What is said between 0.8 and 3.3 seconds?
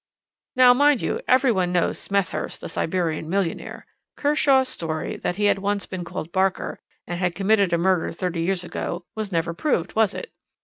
you, every one knows Smethurst, the Siberian